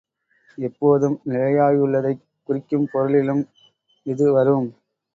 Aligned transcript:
எப்போதும் 0.57 1.17
நிலையாயுள்ளதைக் 1.25 2.25
குறிக்கும் 2.49 2.89
பொருளிலும் 2.91 3.43
இது 4.05 4.31
வரும். 4.33 4.69